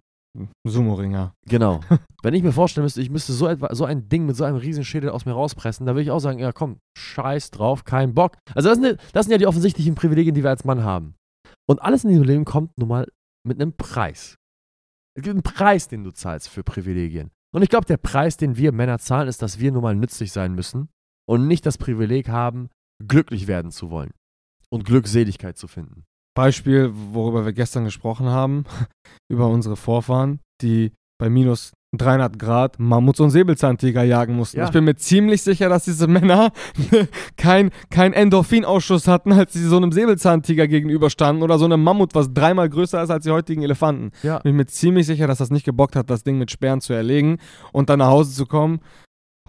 Sumo-Ringer. 0.67 1.35
Genau. 1.49 1.81
Wenn 2.23 2.35
ich 2.35 2.43
mir 2.43 2.53
vorstellen 2.53 2.85
müsste, 2.85 3.00
ich 3.00 3.11
müsste 3.11 3.32
so, 3.32 3.49
etwa, 3.49 3.75
so 3.75 3.85
ein 3.85 4.09
Ding 4.09 4.27
mit 4.27 4.37
so 4.37 4.44
einem 4.44 4.56
riesen 4.56 4.85
Schädel 4.85 5.11
aus 5.11 5.25
mir 5.25 5.32
rauspressen, 5.32 5.87
da 5.87 5.93
würde 5.93 6.03
ich 6.03 6.11
auch 6.11 6.21
sagen, 6.21 6.38
ja 6.38 6.53
komm, 6.53 6.79
scheiß 6.97 7.50
drauf, 7.50 7.85
kein 7.85 8.15
Bock. 8.15 8.37
Also 8.55 8.69
das 8.69 8.79
sind, 8.79 9.00
das 9.12 9.27
sind 9.27 9.32
ja 9.32 9.38
die 9.38 9.47
offensichtlichen 9.47 9.97
Privilegien, 9.97 10.35
die 10.35 10.43
wir 10.43 10.50
als 10.50 10.65
Mann 10.65 10.85
haben. 10.85 11.15
Und 11.69 11.82
alles 11.82 12.05
in 12.05 12.11
diesem 12.11 12.25
Leben 12.25 12.44
kommt 12.44 12.79
nun 12.79 12.88
mal 12.88 13.09
mit 13.47 13.61
einem 13.61 13.73
Preis. 13.77 14.37
Es 15.17 15.25
gibt 15.25 15.35
einen 15.35 15.43
Preis, 15.43 15.88
den 15.88 16.05
du 16.05 16.12
zahlst 16.12 16.49
für 16.49 16.62
Privilegien. 16.62 17.31
Und 17.53 17.62
ich 17.62 17.69
glaube, 17.69 17.87
der 17.87 17.97
Preis, 17.97 18.37
den 18.37 18.56
wir 18.56 18.71
Männer 18.71 18.99
zahlen, 19.00 19.29
ist, 19.29 19.43
dass 19.43 19.59
wir 19.59 19.73
nun 19.73 19.82
mal 19.82 19.97
nützlich 19.97 20.31
sein 20.31 20.55
müssen 20.55 20.88
und 21.31 21.47
nicht 21.47 21.65
das 21.65 21.79
Privileg 21.79 22.29
haben, 22.29 22.71
glücklich 23.06 23.47
werden 23.47 23.71
zu 23.71 23.91
wollen 23.91 24.11
und 24.69 24.85
Glückseligkeit 24.85 25.56
zu 25.56 25.69
finden. 25.69 26.03
Beispiel, 26.37 26.91
worüber 26.93 27.44
wir 27.44 27.53
gestern 27.53 27.85
gesprochen 27.85 28.27
haben, 28.27 28.65
über 29.31 29.47
unsere 29.47 29.77
Vorfahren, 29.77 30.41
die 30.61 30.91
bei 31.21 31.31
minus 31.31 31.73
300 31.97 32.37
Grad 32.37 32.81
Mammuts 32.81 33.21
und 33.21 33.31
Säbelzahntiger 33.31 34.03
jagen 34.03 34.35
mussten. 34.35 34.59
Ja. 34.59 34.65
Ich 34.65 34.73
bin 34.73 34.85
mir 34.85 34.97
ziemlich 34.97 35.43
sicher, 35.43 35.69
dass 35.69 35.85
diese 35.85 36.09
Männer 36.09 36.53
kein, 37.37 37.71
kein 37.91 38.12
Endorphinausschuss 38.12 39.06
hatten, 39.06 39.32
als 39.32 39.53
sie 39.53 39.65
so 39.65 39.77
einem 39.77 39.93
Säbelzahntiger 39.93 40.67
gegenüberstanden 40.67 41.44
oder 41.44 41.59
so 41.59 41.65
einem 41.65 41.82
Mammut, 41.82 42.15
was 42.15 42.32
dreimal 42.32 42.69
größer 42.69 43.03
ist 43.03 43.11
als 43.11 43.25
die 43.25 43.31
heutigen 43.31 43.62
Elefanten. 43.62 44.11
Ja. 44.25 44.38
Bin 44.41 44.56
mir 44.56 44.67
ziemlich 44.67 45.06
sicher, 45.06 45.29
dass 45.29 45.38
das 45.38 45.50
nicht 45.50 45.65
gebockt 45.65 45.94
hat, 45.94 46.11
das 46.11 46.25
Ding 46.25 46.38
mit 46.38 46.50
Sperren 46.50 46.81
zu 46.81 46.93
erlegen 46.93 47.38
und 47.73 47.88
dann 47.88 48.00
nach 48.00 48.09
Hause 48.09 48.32
zu 48.32 48.47
kommen, 48.47 48.81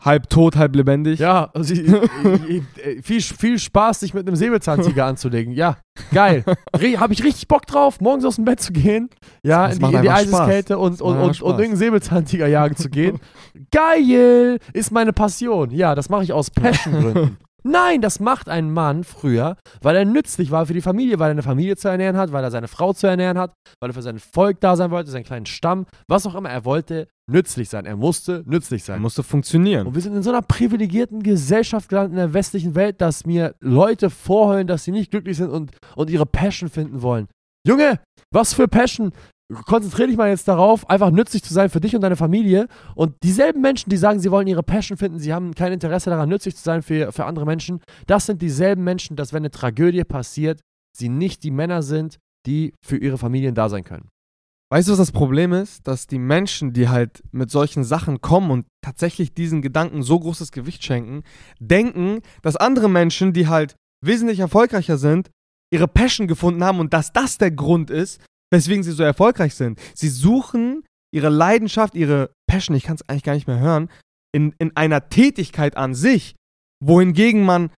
halb 0.01 0.29
tot, 0.29 0.55
halb 0.55 0.75
lebendig. 0.75 1.19
Ja, 1.19 1.49
also, 1.53 1.73
ich- 1.73 3.03
viel, 3.03 3.21
viel 3.21 3.59
Spaß, 3.59 3.99
sich 4.01 4.13
mit 4.13 4.27
einem 4.27 4.35
Säbelzahntiger 4.35 5.05
anzulegen. 5.05 5.53
Ja, 5.53 5.77
geil. 6.13 6.43
Habe 6.97 7.13
ich 7.13 7.23
richtig 7.23 7.47
Bock 7.47 7.65
drauf, 7.65 8.01
morgens 8.01 8.25
aus 8.25 8.35
dem 8.35 8.45
Bett 8.45 8.59
zu 8.59 8.73
gehen. 8.73 9.09
Ja, 9.43 9.67
Das 9.67 9.77
in 9.77 9.87
die, 9.87 9.95
in 9.95 10.01
die. 10.01 10.09
Eiseskälte 10.09 10.77
und, 10.77 11.01
und, 11.01 11.17
und, 11.17 11.41
und 11.41 11.49
irgendeinen 11.51 11.75
Säbelzahntiger 11.77 12.47
jagen 12.47 12.75
zu 12.75 12.89
gehen. 12.89 13.19
Geil! 13.71 14.57
Ist 14.73 14.91
meine 14.91 15.13
Passion. 15.13 15.71
Ja, 15.71 15.95
das 15.95 16.09
mache 16.09 16.23
ich 16.23 16.33
aus 16.33 16.49
Passiongründen. 16.51 17.37
Nein, 17.63 18.01
das 18.01 18.19
macht 18.19 18.49
ein 18.49 18.71
Mann 18.73 19.03
früher, 19.03 19.55
weil 19.83 19.95
er 19.95 20.03
nützlich 20.03 20.49
war 20.49 20.65
für 20.65 20.73
die 20.73 20.81
Familie, 20.81 21.19
weil 21.19 21.27
er 21.27 21.33
eine 21.33 21.43
Familie 21.43 21.75
zu 21.77 21.89
ernähren 21.89 22.17
hat, 22.17 22.31
weil 22.31 22.43
er 22.43 22.49
seine 22.49 22.67
Frau 22.67 22.91
zu 22.91 23.05
ernähren 23.05 23.37
hat, 23.37 23.53
weil 23.79 23.91
er 23.91 23.93
für 23.93 24.01
sein 24.01 24.17
Volk 24.17 24.59
da 24.61 24.75
sein 24.75 24.89
wollte, 24.89 25.11
seinen 25.11 25.25
kleinen 25.25 25.45
Stamm, 25.45 25.85
was 26.07 26.25
auch 26.25 26.33
immer. 26.33 26.49
Er 26.49 26.65
wollte 26.65 27.07
nützlich 27.31 27.69
sein. 27.69 27.85
Er 27.85 27.95
musste 27.95 28.43
nützlich 28.45 28.83
sein. 28.83 29.01
musste 29.01 29.23
funktionieren. 29.23 29.87
Und 29.87 29.95
wir 29.95 30.01
sind 30.01 30.15
in 30.15 30.23
so 30.23 30.29
einer 30.29 30.41
privilegierten 30.41 31.23
Gesellschaft 31.23 31.89
gelandet 31.89 32.11
in 32.11 32.17
der 32.17 32.33
westlichen 32.33 32.75
Welt, 32.75 33.01
dass 33.01 33.25
mir 33.25 33.55
Leute 33.59 34.09
vorheulen, 34.09 34.67
dass 34.67 34.83
sie 34.83 34.91
nicht 34.91 35.11
glücklich 35.11 35.37
sind 35.37 35.49
und, 35.49 35.71
und 35.95 36.09
ihre 36.09 36.25
Passion 36.25 36.69
finden 36.69 37.01
wollen. 37.01 37.27
Junge, 37.67 37.99
was 38.31 38.53
für 38.53 38.67
Passion? 38.67 39.11
Konzentriere 39.65 40.07
dich 40.07 40.17
mal 40.17 40.29
jetzt 40.29 40.47
darauf, 40.47 40.89
einfach 40.89 41.11
nützlich 41.11 41.43
zu 41.43 41.53
sein 41.53 41.69
für 41.69 41.81
dich 41.81 41.93
und 41.93 42.01
deine 42.01 42.15
Familie. 42.15 42.67
Und 42.95 43.15
dieselben 43.21 43.61
Menschen, 43.61 43.89
die 43.89 43.97
sagen, 43.97 44.19
sie 44.19 44.31
wollen 44.31 44.47
ihre 44.47 44.63
Passion 44.63 44.97
finden, 44.97 45.19
sie 45.19 45.33
haben 45.33 45.53
kein 45.53 45.73
Interesse 45.73 46.09
daran, 46.09 46.29
nützlich 46.29 46.55
zu 46.55 46.63
sein 46.63 46.81
für, 46.81 47.11
für 47.11 47.25
andere 47.25 47.45
Menschen, 47.45 47.81
das 48.07 48.27
sind 48.27 48.41
dieselben 48.41 48.83
Menschen, 48.83 49.17
dass 49.17 49.33
wenn 49.33 49.41
eine 49.41 49.51
Tragödie 49.51 50.05
passiert, 50.05 50.61
sie 50.97 51.09
nicht 51.09 51.43
die 51.43 51.51
Männer 51.51 51.83
sind, 51.83 52.17
die 52.45 52.73
für 52.83 52.97
ihre 52.97 53.17
Familien 53.17 53.53
da 53.53 53.67
sein 53.67 53.83
können. 53.83 54.07
Weißt 54.71 54.87
du, 54.87 54.93
was 54.93 54.99
das 54.99 55.11
Problem 55.11 55.51
ist? 55.51 55.85
Dass 55.85 56.07
die 56.07 56.17
Menschen, 56.17 56.71
die 56.71 56.87
halt 56.87 57.21
mit 57.33 57.51
solchen 57.51 57.83
Sachen 57.83 58.21
kommen 58.21 58.51
und 58.51 58.65
tatsächlich 58.81 59.33
diesen 59.33 59.61
Gedanken 59.61 60.01
so 60.01 60.17
großes 60.17 60.53
Gewicht 60.53 60.83
schenken, 60.85 61.23
denken, 61.59 62.21
dass 62.41 62.55
andere 62.55 62.89
Menschen, 62.89 63.33
die 63.33 63.49
halt 63.49 63.75
wesentlich 64.03 64.39
erfolgreicher 64.39 64.97
sind, 64.97 65.29
ihre 65.73 65.89
Passion 65.89 66.27
gefunden 66.27 66.63
haben 66.63 66.79
und 66.79 66.93
dass 66.93 67.11
das 67.11 67.37
der 67.37 67.51
Grund 67.51 67.89
ist, 67.89 68.21
weswegen 68.49 68.83
sie 68.83 68.93
so 68.93 69.03
erfolgreich 69.03 69.55
sind. 69.55 69.77
Sie 69.93 70.09
suchen 70.09 70.83
ihre 71.13 71.29
Leidenschaft, 71.29 71.93
ihre 71.93 72.31
Passion, 72.49 72.75
ich 72.75 72.83
kann 72.83 72.95
es 72.95 73.07
eigentlich 73.09 73.23
gar 73.23 73.33
nicht 73.33 73.47
mehr 73.47 73.59
hören, 73.59 73.89
in, 74.33 74.53
in 74.57 74.75
einer 74.77 75.09
Tätigkeit 75.09 75.75
an 75.75 75.93
sich, 75.93 76.35
wohingegen 76.81 77.43
man 77.43 77.71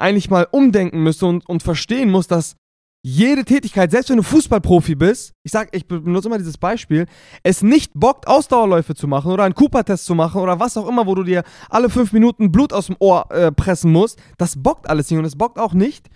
eigentlich 0.00 0.30
mal 0.30 0.48
umdenken 0.50 1.02
müsste 1.04 1.26
und, 1.26 1.48
und 1.48 1.62
verstehen 1.62 2.10
muss, 2.10 2.26
dass 2.26 2.56
jede 3.02 3.44
Tätigkeit, 3.44 3.90
selbst 3.90 4.10
wenn 4.10 4.18
du 4.18 4.22
Fußballprofi 4.22 4.94
bist, 4.94 5.32
ich 5.42 5.52
sag, 5.52 5.74
ich 5.74 5.86
benutze 5.86 6.28
immer 6.28 6.38
dieses 6.38 6.58
Beispiel, 6.58 7.06
es 7.42 7.62
nicht 7.62 7.92
bockt, 7.94 8.26
Ausdauerläufe 8.26 8.94
zu 8.94 9.08
machen 9.08 9.32
oder 9.32 9.44
einen 9.44 9.54
Cooper-Test 9.54 10.04
zu 10.04 10.14
machen 10.14 10.40
oder 10.42 10.60
was 10.60 10.76
auch 10.76 10.86
immer, 10.86 11.06
wo 11.06 11.14
du 11.14 11.22
dir 11.22 11.42
alle 11.70 11.88
fünf 11.88 12.12
Minuten 12.12 12.52
Blut 12.52 12.72
aus 12.72 12.86
dem 12.86 12.96
Ohr 12.98 13.30
äh, 13.30 13.52
pressen 13.52 13.90
musst, 13.90 14.20
das 14.36 14.62
bockt 14.62 14.88
alles 14.88 15.10
nicht 15.10 15.18
und 15.18 15.24
es 15.24 15.36
bockt 15.36 15.58
auch 15.58 15.72
nicht, 15.72 16.08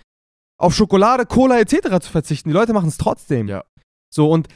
auf 0.57 0.75
Schokolade, 0.75 1.25
Cola 1.25 1.59
etc. 1.59 1.99
zu 2.01 2.11
verzichten. 2.11 2.49
Die 2.49 2.53
Leute 2.53 2.73
machen 2.73 2.89
es 2.89 2.97
trotzdem. 2.97 3.47
Ja. 3.47 3.65
So, 4.13 4.29
und 4.29 4.47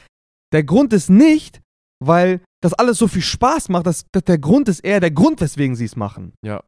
der 0.52 0.64
Grund 0.64 0.92
ist 0.92 1.10
nicht, 1.10 1.60
weil 1.98 2.40
das 2.62 2.72
alles 2.74 2.98
so 2.98 3.08
viel 3.08 3.22
Spaß 3.22 3.68
macht, 3.70 3.86
das, 3.86 4.06
das, 4.12 4.24
der 4.24 4.38
Grund 4.38 4.68
ist 4.68 4.80
eher 4.80 5.00
der 5.00 5.10
Grund, 5.10 5.40
weswegen 5.40 5.76
sie 5.76 5.84
es 5.84 5.96
machen. 5.96 6.32
Ja. 6.42 6.62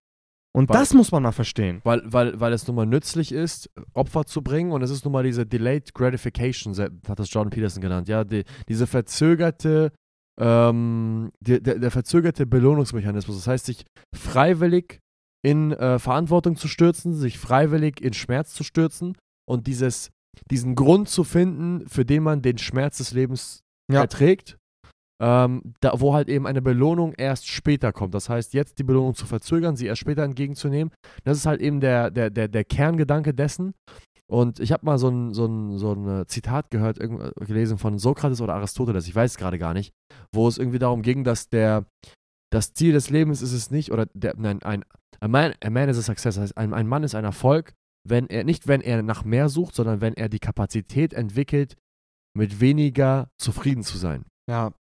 Und 0.55 0.69
Weil- 0.69 0.79
das 0.79 0.93
muss 0.93 1.11
man 1.13 1.23
mal 1.23 1.33
verstehen. 1.33 1.81
Weil, 1.85 2.03
weil, 2.05 2.39
weil 2.39 2.53
es 2.53 2.67
nun 2.67 2.77
mal 2.77 2.85
nützlich 2.87 3.33
ist, 3.33 3.71
Opfer 3.95 4.25
zu 4.27 4.43
bringen 4.43 4.73
und 4.73 4.83
es 4.83 4.91
ist 4.91 5.05
nun 5.05 5.13
mal 5.13 5.25
diese 5.25 5.47
Delayed 5.47 5.95
Gratification, 5.95 6.75
hat 6.77 7.19
das 7.19 7.33
Jordan 7.33 7.51
Peterson 7.51 7.81
genannt, 7.81 8.07
ja, 8.09 8.23
die, 8.25 8.45
diese 8.69 8.87
verzögerte, 8.87 9.93
ähm, 10.39 11.31
die, 11.41 11.63
der, 11.63 11.79
der 11.79 11.91
verzögerte 11.91 12.45
Belohnungsmechanismus. 12.47 13.37
Das 13.37 13.47
heißt, 13.47 13.67
sich 13.67 13.85
freiwillig 14.15 14.99
in 15.45 15.73
äh, 15.73 15.99
Verantwortung 15.99 16.57
zu 16.57 16.69
stürzen, 16.69 17.15
sich 17.15 17.39
freiwillig 17.39 18.01
in 18.01 18.13
Schmerz 18.13 18.53
zu 18.55 18.63
stürzen 18.63 19.17
und 19.49 19.67
dieses, 19.67 20.11
diesen 20.51 20.75
Grund 20.75 21.09
zu 21.09 21.25
finden, 21.25 21.87
für 21.89 22.05
den 22.05 22.23
man 22.23 22.43
den 22.43 22.59
Schmerz 22.59 22.99
des 22.99 23.13
Lebens 23.13 23.63
Ja. 23.91 24.03
erträgt. 24.03 24.59
Ähm, 25.23 25.75
da, 25.81 26.01
wo 26.01 26.15
halt 26.15 26.29
eben 26.29 26.49
eine 26.49 26.61
Belohnung 26.61 27.15
erst 27.17 27.47
später 27.47 27.93
kommt. 27.93 28.13
Das 28.13 28.29
heißt, 28.29 28.55
jetzt 28.55 28.81
die 28.81 28.83
Belohnung 28.83 29.15
zu 29.15 29.25
verzögern, 29.25 29.77
sie 29.77 29.87
erst 29.87 30.01
später 30.01 30.25
entgegenzunehmen. 30.25 30.93
Das 31.23 31.39
ist 31.39 31.47
halt 31.47 31.61
eben 31.61 31.81
der, 31.81 32.11
der, 32.11 32.29
der, 32.31 32.49
der 32.49 32.65
Kerngedanke 32.65 33.33
dessen. 33.33 33.73
Und 34.33 34.61
ich 34.61 34.73
habe 34.73 34.85
mal 34.85 34.99
so 34.99 35.11
ein, 35.11 35.33
so, 35.33 35.47
ein, 35.47 35.79
so 35.79 35.93
ein 35.93 36.23
äh, 36.23 36.27
Zitat 36.27 36.71
gehört, 36.71 36.99
äh, 36.99 37.09
gelesen 37.37 37.79
von 37.79 37.99
Sokrates 37.99 38.41
oder 38.41 38.55
Aristoteles, 38.55 39.07
ich 39.07 39.15
weiß 39.15 39.33
es 39.33 39.37
gerade 39.37 39.59
gar 39.59 39.75
nicht, 39.75 39.93
wo 40.35 40.49
es 40.49 40.59
irgendwie 40.59 40.79
darum 40.79 41.03
ging, 41.03 41.23
dass 41.23 41.51
der, 41.51 41.85
das 42.51 42.73
Ziel 42.73 42.93
des 42.93 43.11
Lebens 43.11 43.43
ist 43.43 43.53
es 43.53 43.71
nicht, 43.71 43.93
oder 43.93 44.07
der, 44.15 44.35
nein, 44.39 44.63
ein, 44.63 44.85
a 45.21 45.29
man, 45.29 45.53
a 45.63 45.71
man 45.71 45.91
is 45.91 45.99
a 45.99 46.03
success, 46.03 46.37
das 46.37 46.45
heißt, 46.45 46.57
ein, 46.57 46.73
ein 46.73 46.87
Mann 46.87 47.05
ist 47.05 47.15
ein 47.15 47.25
Erfolg, 47.25 47.75
wenn 48.09 48.27
er, 48.29 48.45
nicht 48.45 48.67
wenn 48.67 48.81
er 48.81 49.03
nach 49.03 49.23
mehr 49.25 49.51
sucht, 49.51 49.75
sondern 49.75 50.01
wenn 50.01 50.15
er 50.15 50.31
die 50.31 50.41
Kapazität 50.41 51.13
entwickelt, 51.13 51.77
mit 52.35 52.59
weniger 52.61 53.29
zufrieden 53.39 53.83
zu 53.83 53.99
sein. 53.99 54.25
Ja, 54.49 54.73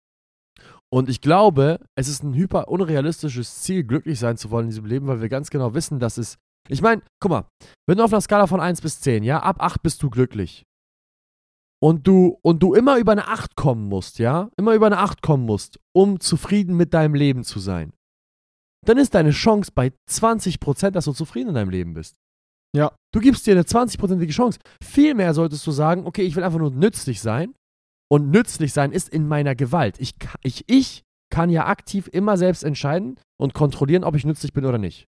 Und 0.93 1.09
ich 1.09 1.21
glaube, 1.21 1.79
es 1.95 2.07
ist 2.07 2.23
ein 2.23 2.33
hyper 2.33 2.67
unrealistisches 2.67 3.61
Ziel, 3.61 3.83
glücklich 3.83 4.19
sein 4.19 4.37
zu 4.37 4.51
wollen 4.51 4.65
in 4.65 4.71
diesem 4.71 4.85
Leben, 4.85 5.07
weil 5.07 5.21
wir 5.21 5.29
ganz 5.29 5.49
genau 5.49 5.73
wissen, 5.73 5.99
dass 5.99 6.17
es. 6.17 6.37
Ich 6.67 6.81
meine, 6.81 7.01
guck 7.19 7.31
mal, 7.31 7.45
wenn 7.87 7.97
du 7.97 8.03
auf 8.03 8.11
einer 8.11 8.21
Skala 8.21 8.45
von 8.45 8.59
1 8.59 8.81
bis 8.81 8.99
10, 9.01 9.23
ja, 9.23 9.41
ab 9.41 9.57
8 9.63 9.81
bist 9.81 10.03
du 10.03 10.09
glücklich. 10.09 10.63
Und 11.83 12.05
du, 12.05 12.37
und 12.43 12.61
du 12.61 12.75
immer 12.75 12.97
über 12.97 13.13
eine 13.13 13.27
8 13.27 13.55
kommen 13.55 13.87
musst, 13.87 14.19
ja, 14.19 14.49
immer 14.57 14.75
über 14.75 14.85
eine 14.85 14.99
8 14.99 15.21
kommen 15.23 15.45
musst, 15.45 15.79
um 15.95 16.19
zufrieden 16.19 16.77
mit 16.77 16.93
deinem 16.93 17.15
Leben 17.15 17.43
zu 17.43 17.59
sein, 17.59 17.93
dann 18.85 18.97
ist 18.97 19.15
deine 19.15 19.31
Chance 19.31 19.71
bei 19.73 19.91
20%, 20.09 20.91
dass 20.91 21.05
du 21.05 21.13
zufrieden 21.13 21.49
in 21.49 21.55
deinem 21.55 21.71
Leben 21.71 21.93
bist. 21.93 22.17
Ja. 22.75 22.93
Du 23.13 23.19
gibst 23.19 23.47
dir 23.47 23.51
eine 23.51 23.63
20%ige 23.63 24.31
Chance. 24.31 24.59
Vielmehr 24.83 25.33
solltest 25.33 25.65
du 25.65 25.71
sagen, 25.71 26.05
okay, 26.05 26.23
ich 26.23 26.35
will 26.35 26.43
einfach 26.43 26.59
nur 26.59 26.71
nützlich 26.71 27.21
sein 27.21 27.53
und 28.11 28.29
nützlich 28.29 28.73
sein 28.73 28.91
ist 28.91 29.07
in 29.07 29.25
meiner 29.25 29.55
Gewalt. 29.55 29.95
Ich, 29.97 30.15
ich, 30.43 30.65
ich 30.67 31.05
kann 31.31 31.49
ja 31.49 31.67
aktiv 31.67 32.09
immer 32.11 32.35
selbst 32.35 32.63
entscheiden 32.63 33.17
und 33.39 33.53
kontrollieren, 33.53 34.03
ob 34.03 34.15
ich 34.15 34.25
nützlich 34.25 34.51
bin 34.51 34.65
oder 34.65 34.77
nicht. 34.77 35.07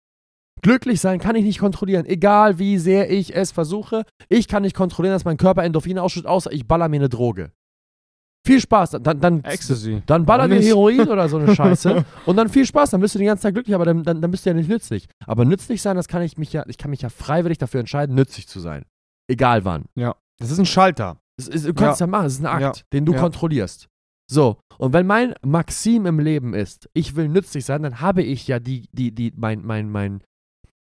Glücklich 0.62 1.00
sein 1.00 1.20
kann 1.20 1.36
ich 1.36 1.44
nicht 1.44 1.60
kontrollieren, 1.60 2.06
egal 2.06 2.58
wie 2.58 2.76
sehr 2.76 3.08
ich 3.08 3.36
es 3.36 3.52
versuche. 3.52 4.04
Ich 4.28 4.48
kann 4.48 4.64
nicht 4.64 4.74
kontrollieren, 4.74 5.14
dass 5.14 5.24
mein 5.24 5.36
Körper 5.36 5.62
Endorphine 5.62 6.02
ausschüttet, 6.02 6.28
außer 6.28 6.50
ich 6.50 6.66
baller 6.66 6.88
mir 6.88 6.96
eine 6.96 7.08
Droge. 7.08 7.52
Viel 8.44 8.60
Spaß, 8.60 8.90
dann, 9.00 9.20
dann, 9.20 9.44
Ecstasy. 9.44 10.02
dann 10.06 10.26
baller 10.26 10.48
nicht? 10.48 10.66
Heroin 10.66 11.08
oder 11.08 11.28
so 11.28 11.36
eine 11.38 11.54
Scheiße 11.54 12.04
und 12.26 12.36
dann 12.36 12.48
viel 12.48 12.66
Spaß, 12.66 12.90
dann 12.90 13.00
bist 13.00 13.14
du 13.14 13.20
den 13.20 13.28
ganzen 13.28 13.44
Tag 13.44 13.54
glücklich, 13.54 13.76
aber 13.76 13.84
dann, 13.84 14.02
dann, 14.02 14.20
dann 14.20 14.30
bist 14.32 14.44
du 14.44 14.50
ja 14.50 14.54
nicht 14.54 14.68
nützlich. 14.68 15.06
Aber 15.24 15.44
nützlich 15.44 15.82
sein, 15.82 15.94
das 15.94 16.08
kann 16.08 16.22
ich 16.22 16.36
mich 16.36 16.52
ja, 16.52 16.64
ich 16.66 16.78
kann 16.78 16.90
mich 16.90 17.02
ja 17.02 17.10
freiwillig 17.10 17.58
dafür 17.58 17.78
entscheiden, 17.78 18.16
nützlich 18.16 18.48
zu 18.48 18.58
sein. 18.58 18.86
Egal 19.28 19.64
wann. 19.64 19.84
Ja. 19.94 20.16
Das 20.38 20.50
ist 20.50 20.58
ein 20.58 20.66
Schalter. 20.66 21.20
Es 21.38 21.48
ist, 21.48 21.66
du 21.66 21.74
kannst 21.74 22.00
ja. 22.00 22.06
machen, 22.06 22.26
es 22.26 22.34
ist 22.34 22.44
ein 22.44 22.46
Akt, 22.46 22.84
den 22.92 23.06
du 23.06 23.12
Ja. 23.12 23.20
kontrollierst. 23.20 23.88
So, 24.30 24.60
und 24.76 24.92
wenn 24.92 25.06
mein 25.06 25.34
Maxim 25.44 26.04
im 26.04 26.18
Leben 26.18 26.52
ist, 26.52 26.90
ich 26.92 27.16
will 27.16 27.28
nützlich 27.28 27.64
sein, 27.64 27.82
dann 27.82 28.00
habe 28.00 28.22
ich 28.22 28.46
ja 28.46 28.58
die, 28.58 28.88
die, 28.92 29.14
die, 29.14 29.32
mein, 29.36 29.64
mein, 29.64 29.88
mein, 29.90 30.22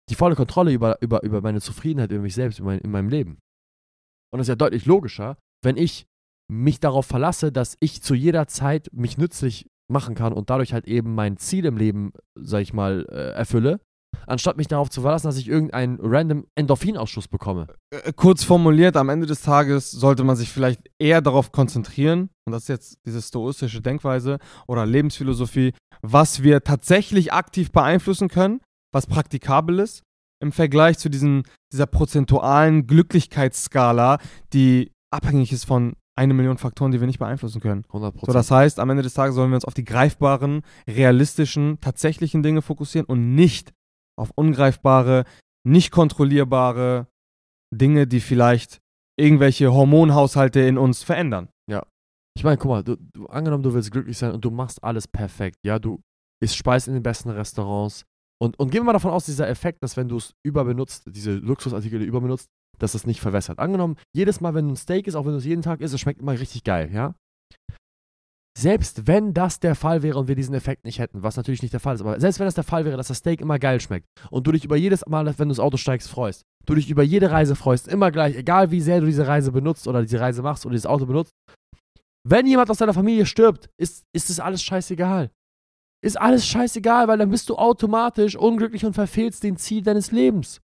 die 0.10 0.15
volle 0.15 0.36
Kontrolle 0.36 0.72
über, 0.72 1.01
über, 1.01 1.24
über 1.24 1.41
meine 1.41 1.60
Zufriedenheit, 1.60 2.12
über 2.12 2.22
mich 2.22 2.36
selbst, 2.36 2.60
über 2.60 2.67
mein, 2.67 2.79
in 2.79 2.91
meinem 2.91 3.10
Leben. 3.10 3.39
Und 4.31 4.38
das 4.38 4.46
ist 4.46 4.50
ja 4.50 4.55
deutlich 4.55 4.86
logischer, 4.86 5.38
wenn 5.63 5.77
ich 5.77 6.05
mich 6.51 6.79
darauf 6.79 7.05
verlasse, 7.05 7.51
dass 7.51 7.77
ich 7.79 8.03
zu 8.03 8.13
jeder 8.13 8.48
Zeit 8.48 8.89
mich 8.91 9.17
nützlich 9.17 9.67
machen 9.91 10.15
kann 10.15 10.34
und 10.34 10.50
dadurch 10.50 10.74
halt 10.74 10.88
eben 10.88 11.15
mein 11.15 11.38
Ziel 11.38 11.65
im 11.65 11.77
Leben, 11.77 12.13
sag 12.36 12.62
ich 12.62 12.74
mal, 12.74 13.05
äh, 13.10 13.31
erfülle, 13.31 13.79
anstatt 14.27 14.58
mich 14.58 14.68
darauf 14.68 14.89
zu 14.89 15.01
verlassen, 15.01 15.27
dass 15.27 15.38
ich 15.38 15.48
irgendeinen 15.48 16.00
random 16.01 16.46
Endorphinausschuss 16.56 17.27
bekomme. 17.27 17.68
Äh, 17.91 18.13
kurz 18.13 18.44
formuliert, 18.44 18.98
am 18.98 19.10
Ende 19.10 19.27
des 19.27 19.41
Tages 19.41 19.91
sollte 19.91 20.24
man 20.24 20.36
sich 20.36 20.51
vielleicht 20.51 20.82
eher 21.00 21.22
darauf 21.22 21.51
konzentrieren, 21.51 22.30
und 22.46 22.53
das 22.53 22.63
ist 22.63 22.70
jetzt 22.70 22.98
diese 23.06 23.22
stoistische 23.22 23.82
Denkweise 23.82 24.39
oder 24.68 24.86
Lebensphilosophie, 24.86 25.74
was 26.01 26.44
wir 26.44 26.63
tatsächlich 26.63 27.34
aktiv 27.34 27.72
beeinflussen 27.72 28.27
können, 28.27 28.62
was 28.94 29.08
praktikabel 29.08 29.80
ist, 29.80 30.03
im 30.41 30.51
Vergleich 30.51 30.98
zu 30.98 31.10
diesen, 31.10 31.44
dieser 31.72 31.86
prozentualen 31.86 32.88
Glücklichkeitsskala, 32.88 34.18
die 34.53 34.91
abhängig 35.12 35.51
ist 35.51 35.65
von 35.65 35.94
eine 36.18 36.34
Million 36.34 36.58
Faktoren, 36.58 36.91
die 36.91 37.00
wir 37.00 37.08
nicht 37.08 37.20
beeinflussen 37.20 37.62
können. 37.62 37.86
100 37.88 38.20
So, 38.22 38.34
das 38.34 38.51
heißt, 38.51 38.80
am 38.80 38.89
Ende 38.89 39.03
des 39.03 39.13
Tages 39.13 39.36
sollen 39.36 39.50
wir 39.50 39.56
uns 39.56 39.65
auf 39.65 39.74
die 39.74 39.86
greifbaren, 39.86 40.62
realistischen, 40.88 41.80
tatsächlichen 41.80 42.44
Dinge 42.44 42.62
fokussieren 42.62 43.06
und 43.06 43.34
nicht 43.34 43.72
auf 44.21 44.31
ungreifbare, 44.35 45.25
nicht 45.67 45.91
kontrollierbare 45.91 47.07
Dinge, 47.73 48.07
die 48.07 48.19
vielleicht 48.19 48.79
irgendwelche 49.19 49.73
Hormonhaushalte 49.73 50.59
in 50.61 50.77
uns 50.77 51.03
verändern. 51.03 51.49
Ich 52.37 52.43
meine, 52.43 52.57
guck 52.57 52.69
mal, 52.69 52.83
du, 52.83 52.95
du, 52.95 53.25
angenommen, 53.27 53.63
du 53.63 53.73
willst 53.73 53.91
glücklich 53.91 54.17
sein 54.17 54.31
und 54.31 54.45
du 54.45 54.51
machst 54.51 54.83
alles 54.83 55.07
perfekt, 55.07 55.57
ja, 55.65 55.79
du 55.79 56.01
isst 56.41 56.55
Speis 56.55 56.87
in 56.87 56.93
den 56.93 57.03
besten 57.03 57.29
Restaurants 57.29 58.05
und, 58.41 58.57
und 58.57 58.71
gehen 58.71 58.81
wir 58.81 58.85
mal 58.85 58.93
davon 58.93 59.11
aus, 59.11 59.25
dieser 59.25 59.47
Effekt, 59.49 59.83
dass 59.83 59.97
wenn 59.97 60.07
du 60.07 60.17
es 60.17 60.33
überbenutzt, 60.43 61.03
diese 61.07 61.35
Luxusartikel 61.35 62.01
überbenutzt, 62.01 62.47
dass 62.79 62.95
es 62.95 63.05
nicht 63.05 63.21
verwässert. 63.21 63.59
Angenommen, 63.59 63.97
jedes 64.15 64.41
Mal, 64.41 64.55
wenn 64.55 64.65
du 64.65 64.73
ein 64.73 64.77
Steak 64.77 65.07
isst, 65.07 65.15
auch 65.15 65.25
wenn 65.25 65.33
du 65.33 65.37
es 65.37 65.45
jeden 65.45 65.61
Tag 65.61 65.81
isst, 65.81 65.93
es 65.93 65.99
schmeckt 65.99 66.21
immer 66.21 66.31
richtig 66.31 66.63
geil, 66.63 66.89
ja. 66.91 67.13
Selbst 68.58 69.08
wenn 69.08 69.34
das 69.34 69.60
der 69.60 69.75
Fall 69.75 70.03
wäre 70.03 70.17
und 70.20 70.27
wir 70.27 70.36
diesen 70.36 70.53
Effekt 70.53 70.84
nicht 70.84 71.00
hätten, 71.00 71.24
was 71.24 71.38
natürlich 71.38 71.62
nicht 71.62 71.74
der 71.74 71.79
Fall 71.79 71.96
ist, 71.96 72.01
aber 72.01 72.20
selbst 72.20 72.39
wenn 72.39 72.48
das 72.48 72.55
der 72.55 72.65
Fall 72.65 72.84
wäre, 72.84 72.98
dass 72.98 73.08
das 73.08 73.17
Steak 73.17 73.39
immer 73.39 73.60
geil 73.60 73.79
schmeckt 73.79 74.08
und 74.29 74.46
du 74.46 74.51
dich 74.51 74.65
über 74.65 74.75
jedes 74.75 75.05
Mal, 75.08 75.25
wenn 75.25 75.48
du 75.48 75.53
ins 75.53 75.60
Auto 75.60 75.77
steigst, 75.77 76.10
freust, 76.10 76.43
du 76.65 76.75
dich 76.75 76.89
über 76.89 77.01
jede 77.01 77.31
Reise 77.31 77.55
freust, 77.55 77.88
immer 77.88 78.12
gleich, 78.12 78.36
egal 78.36 78.72
wie 78.72 78.81
sehr 78.81 79.00
du 79.00 79.05
diese 79.05 79.25
Reise 79.25 79.53
benutzt 79.53 79.88
oder 79.88 80.01
diese 80.01 80.20
Reise 80.20 80.41
machst 80.41 80.65
oder 80.65 80.74
dieses 80.74 80.86
Auto 80.86 81.05
benutzt, 81.05 81.31
wenn 82.27 82.46
jemand 82.46 82.70
aus 82.70 82.77
deiner 82.77 82.93
Familie 82.93 83.25
stirbt, 83.25 83.70
ist, 83.77 84.05
ist 84.13 84.29
es 84.29 84.39
alles 84.39 84.62
scheißegal. 84.62 85.31
Ist 86.03 86.20
alles 86.20 86.46
scheißegal, 86.46 87.08
weil 87.08 87.17
dann 87.17 87.29
bist 87.29 87.50
du 87.50 87.55
automatisch 87.55 88.36
unglücklich 88.36 88.86
und 88.86 88.93
verfehlst 88.93 89.43
den 89.43 89.58
Ziel 89.58 89.84
deines 89.84 90.12
Lebens. 90.12 90.62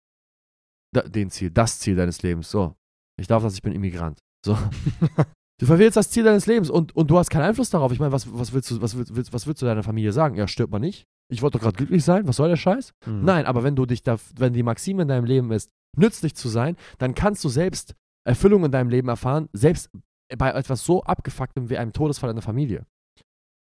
Da, 0.94 1.02
den 1.02 1.30
Ziel, 1.30 1.50
das 1.50 1.80
Ziel 1.80 1.96
deines 1.96 2.22
Lebens. 2.22 2.50
So. 2.50 2.74
Ich 3.20 3.26
darf 3.26 3.42
das, 3.42 3.54
ich 3.54 3.62
bin 3.62 3.72
Immigrant. 3.72 4.20
So. 4.44 4.56
Du 5.60 5.66
verfehlst 5.66 5.96
das 5.96 6.10
Ziel 6.10 6.24
deines 6.24 6.46
Lebens 6.46 6.68
und, 6.68 6.96
und 6.96 7.10
du 7.10 7.18
hast 7.18 7.30
keinen 7.30 7.44
Einfluss 7.44 7.70
darauf. 7.70 7.92
Ich 7.92 8.00
meine, 8.00 8.12
was, 8.12 8.26
was, 8.36 8.52
willst 8.52 8.70
du, 8.70 8.82
was, 8.82 8.96
willst, 8.96 9.32
was 9.32 9.46
willst 9.46 9.62
du 9.62 9.66
deiner 9.66 9.84
Familie 9.84 10.12
sagen? 10.12 10.34
Ja, 10.34 10.48
stirbt 10.48 10.72
man 10.72 10.80
nicht. 10.80 11.06
Ich 11.30 11.42
wollte 11.42 11.58
doch 11.58 11.62
gerade 11.62 11.76
glücklich 11.76 12.04
sein. 12.04 12.26
Was 12.26 12.36
soll 12.36 12.48
der 12.48 12.56
Scheiß? 12.56 12.92
Hm. 13.04 13.24
Nein, 13.24 13.46
aber 13.46 13.62
wenn 13.62 13.76
du 13.76 13.86
dich 13.86 14.02
da, 14.02 14.16
wenn 14.36 14.52
die 14.52 14.62
Maxime 14.62 15.02
in 15.02 15.08
deinem 15.08 15.24
Leben 15.24 15.52
ist, 15.52 15.70
nützlich 15.96 16.34
zu 16.34 16.48
sein, 16.48 16.76
dann 16.98 17.14
kannst 17.14 17.44
du 17.44 17.48
selbst 17.48 17.94
Erfüllung 18.26 18.64
in 18.64 18.72
deinem 18.72 18.90
Leben 18.90 19.08
erfahren, 19.08 19.48
selbst 19.52 19.90
bei 20.36 20.50
etwas 20.50 20.84
so 20.84 21.02
abgefucktem 21.04 21.70
wie 21.70 21.78
einem 21.78 21.92
Todesfall 21.92 22.30
in 22.30 22.36
der 22.36 22.42
Familie. 22.42 22.86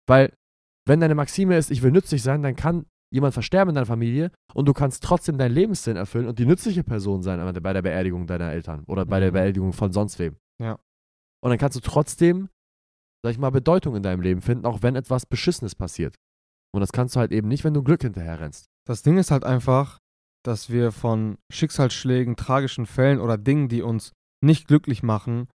Weil, 0.08 0.34
wenn 0.88 1.00
deine 1.02 1.16
Maxime 1.16 1.58
ist, 1.58 1.72
ich 1.72 1.82
will 1.82 1.92
nützlich 1.92 2.24
sein, 2.24 2.42
dann 2.42 2.56
kann 2.56 2.86
jemand 3.14 3.34
versterben 3.34 3.70
in 3.70 3.76
deiner 3.76 3.86
Familie 3.86 4.32
und 4.54 4.68
du 4.68 4.74
kannst 4.74 5.04
trotzdem 5.04 5.38
deinen 5.38 5.54
Lebenssinn 5.54 5.98
erfüllen 5.98 6.28
und 6.28 6.40
die 6.40 6.46
nützliche 6.46 6.84
Person 6.84 7.22
sein 7.22 7.40
bei 7.62 7.74
der 7.74 7.82
Beerdigung 7.82 8.26
deiner 8.28 8.52
Eltern 8.52 8.86
oder 8.88 9.06
bei 9.06 9.20
der 9.20 9.30
Mhm. 9.32 9.34
Beerdigung 9.34 9.74
von 9.74 9.92
sonst 9.92 10.18
wem. 10.20 10.38
Ja. 10.62 10.80
Und 11.44 11.50
dann 11.50 11.58
kannst 11.58 11.76
du 11.76 11.82
trotzdem, 11.82 12.50
sag 13.24 13.32
ich 13.32 13.38
mal, 13.40 13.50
Bedeutung 13.50 13.96
in 13.96 14.04
deinem 14.04 14.22
Leben 14.22 14.42
finden, 14.42 14.66
auch 14.66 14.82
wenn 14.82 14.96
etwas 14.96 15.26
Beschissenes 15.26 15.76
passiert. 15.76 16.16
Und 16.74 16.82
das 16.82 16.92
kannst 16.92 17.16
du 17.16 17.20
halt 17.20 17.32
eben 17.32 17.48
nicht, 17.48 17.64
wenn 17.64 17.74
du 17.74 17.84
Glück 17.84 18.02
hinterher 18.02 18.40
rennst. 18.40 18.68
Das 18.88 19.04
Ding 19.04 19.18
ist 19.18 19.32
halt 19.32 19.44
einfach, 19.44 20.00
dass 20.44 20.70
wir 20.70 20.92
von 20.92 21.38
Schicksalsschlägen, 21.52 22.36
tragischen 22.36 22.86
Fällen 22.86 23.20
oder 23.20 23.38
Dingen, 23.38 23.70
die 23.70 23.82
uns 23.82 24.14
nicht 24.44 24.68
glücklich 24.68 25.04
machen, 25.04 25.50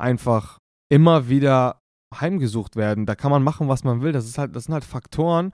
einfach 0.00 0.58
immer 0.90 1.28
wieder 1.28 1.80
heimgesucht 2.14 2.76
werden. 2.76 3.04
Da 3.04 3.14
kann 3.14 3.30
man 3.30 3.42
machen, 3.42 3.68
was 3.68 3.84
man 3.84 4.00
will. 4.00 4.12
Das, 4.12 4.24
ist 4.24 4.38
halt, 4.38 4.56
das 4.56 4.64
sind 4.64 4.74
halt 4.74 4.84
Faktoren, 4.84 5.52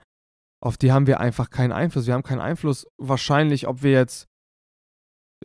auf 0.63 0.77
die 0.77 0.91
haben 0.91 1.07
wir 1.07 1.19
einfach 1.19 1.49
keinen 1.49 1.71
Einfluss. 1.71 2.07
Wir 2.07 2.13
haben 2.13 2.23
keinen 2.23 2.39
Einfluss 2.41 2.87
wahrscheinlich, 2.97 3.67
ob 3.67 3.83
wir 3.83 3.91
jetzt 3.91 4.27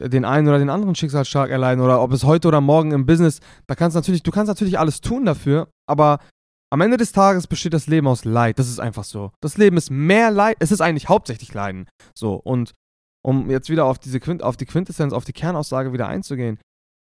den 0.09 0.25
einen 0.25 0.49
oder 0.49 0.59
den 0.59 0.71
anderen 0.71 0.95
Schicksalsschlag 0.95 1.51
erleiden 1.51 1.83
oder 1.83 2.01
ob 2.03 2.13
es 2.13 2.25
heute 2.25 2.49
oder 2.49 2.61
morgen 2.61 2.93
im 2.93 3.07
Business, 3.07 3.41
da 3.67 3.75
kannst 3.75 3.95
natürlich, 3.95 4.23
du 4.23 4.31
kannst 4.31 4.49
natürlich 4.49 4.79
alles 4.79 5.01
tun 5.01 5.25
dafür, 5.25 5.69
aber 5.87 6.19
am 6.73 6.81
Ende 6.81 6.97
des 6.97 7.13
Tages 7.13 7.47
besteht 7.47 7.75
das 7.75 7.87
Leben 7.89 8.07
aus 8.07 8.25
Leid. 8.25 8.59
Das 8.59 8.69
ist 8.69 8.79
einfach 8.79 9.05
so. 9.05 9.33
Das 9.41 9.59
Leben 9.59 9.77
ist 9.77 9.91
mehr 9.91 10.31
Leid, 10.31 10.57
es 10.61 10.71
ist 10.71 10.81
eigentlich 10.81 11.09
hauptsächlich 11.09 11.53
Leiden. 11.53 11.87
So, 12.15 12.35
und 12.35 12.73
um 13.23 13.51
jetzt 13.51 13.69
wieder 13.69 13.85
auf 13.85 13.99
diese 13.99 14.21
Quint, 14.21 14.43
auf 14.43 14.57
die 14.57 14.67
Quintessenz, 14.67 15.13
auf 15.13 15.25
die 15.25 15.33
Kernaussage 15.33 15.93
wieder 15.93 16.09
einzugehen, 16.09 16.59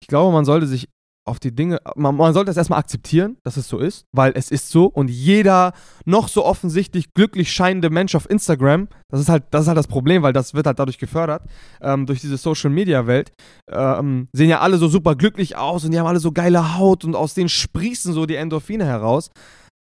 ich 0.01 0.07
glaube, 0.07 0.33
man 0.33 0.45
sollte 0.45 0.67
sich 0.67 0.89
auf 1.27 1.39
die 1.39 1.53
Dinge, 1.53 1.79
man, 1.95 2.15
man 2.15 2.33
sollte 2.33 2.51
es 2.51 2.57
erstmal 2.57 2.79
akzeptieren, 2.79 3.37
dass 3.43 3.57
es 3.57 3.67
so 3.67 3.79
ist, 3.79 4.05
weil 4.15 4.33
es 4.35 4.51
ist 4.51 4.69
so 4.69 4.85
und 4.85 5.09
jeder 5.09 5.73
noch 6.05 6.27
so 6.27 6.45
offensichtlich 6.45 7.13
glücklich 7.13 7.51
scheinende 7.51 7.89
Mensch 7.89 8.13
auf 8.13 8.29
Instagram, 8.29 8.87
das 9.09 9.21
ist 9.21 9.29
halt, 9.29 9.45
das 9.49 9.63
ist 9.63 9.67
halt 9.67 9.77
das 9.77 9.87
Problem, 9.87 10.21
weil 10.21 10.33
das 10.33 10.53
wird 10.53 10.67
halt 10.67 10.77
dadurch 10.77 10.99
gefördert, 10.99 11.43
ähm, 11.81 12.05
durch 12.05 12.21
diese 12.21 12.37
Social 12.37 12.69
Media 12.69 13.07
Welt, 13.07 13.31
ähm, 13.71 14.27
sehen 14.33 14.49
ja 14.49 14.59
alle 14.59 14.77
so 14.77 14.87
super 14.87 15.15
glücklich 15.15 15.57
aus 15.57 15.83
und 15.83 15.91
die 15.91 15.99
haben 15.99 16.07
alle 16.07 16.19
so 16.19 16.31
geile 16.31 16.77
Haut 16.77 17.03
und 17.03 17.15
aus 17.15 17.33
denen 17.33 17.49
sprießen 17.49 18.13
so 18.13 18.27
die 18.27 18.35
Endorphine 18.35 18.85
heraus, 18.85 19.31